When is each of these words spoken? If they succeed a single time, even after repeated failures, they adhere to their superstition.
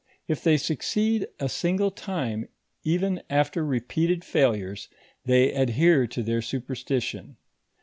If 0.27 0.43
they 0.43 0.57
succeed 0.57 1.27
a 1.39 1.47
single 1.47 1.91
time, 1.91 2.49
even 2.83 3.21
after 3.29 3.63
repeated 3.63 4.25
failures, 4.25 4.89
they 5.25 5.53
adhere 5.53 6.07
to 6.07 6.23
their 6.23 6.41
superstition. 6.41 7.37